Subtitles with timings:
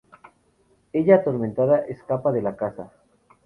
[0.93, 2.91] Ella, atormentada, escapa de la casa.